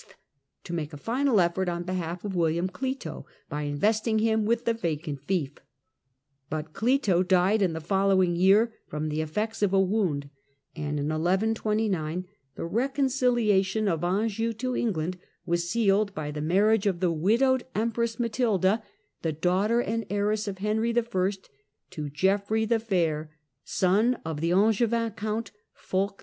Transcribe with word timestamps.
to 0.63 0.73
make 0.73 0.93
a 0.93 0.97
final 0.97 1.39
effort 1.39 1.69
on 1.69 1.83
behalf 1.83 2.25
of 2.25 2.33
William 2.33 2.67
Clito 2.67 3.23
by 3.49 3.61
investing 3.63 4.17
him 4.17 4.45
with 4.45 4.65
the 4.65 4.73
vacant 4.73 5.21
fief. 5.21 5.59
But 6.49 6.73
Clito 6.73 7.21
died 7.21 7.61
in 7.61 7.73
the 7.73 7.79
following 7.81 8.35
year 8.35 8.73
from 8.87 9.09
the 9.09 9.21
effects 9.21 9.61
of 9.61 9.73
a 9.73 9.79
wound, 9.79 10.31
and 10.75 10.99
in 10.99 11.09
1129 11.09 12.25
the 12.55 12.65
reconciliation 12.65 13.87
of 13.87 14.03
Anjou 14.03 14.53
to 14.53 14.75
England 14.75 15.19
was 15.45 15.69
sealed 15.69 16.15
by 16.15 16.31
the 16.31 16.41
marriage 16.41 16.87
of 16.87 16.99
the 16.99 17.11
widowed 17.11 17.63
Empress 17.75 18.19
Matilda, 18.19 18.81
the 19.21 19.31
daughter 19.31 19.81
and 19.81 20.07
heiress 20.09 20.47
of 20.47 20.57
Henry 20.57 20.97
L, 20.97 21.29
to 21.91 22.09
Geoffrey 22.09 22.65
the 22.65 22.79
Fair, 22.79 23.29
son 23.63 24.17
of 24.25 24.41
the 24.41 24.51
Angevin 24.51 25.11
count, 25.11 25.51
Fulk 25.75 26.17
V. 26.19 26.19